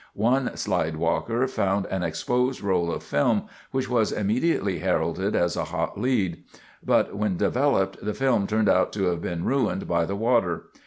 [0.15, 5.65] One slide walker found an exposed roll of film which was immediately heralded as a
[5.65, 6.43] hot lead.
[6.83, 10.71] But when developed, the film turned out to have been ruined by the water.